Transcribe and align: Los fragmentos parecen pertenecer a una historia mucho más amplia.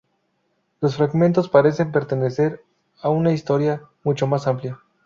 Los 0.79 0.95
fragmentos 0.97 1.47
parecen 1.47 1.91
pertenecer 1.91 2.63
a 3.03 3.09
una 3.09 3.33
historia 3.33 3.83
mucho 4.03 4.25
más 4.25 4.47
amplia. 4.47 4.79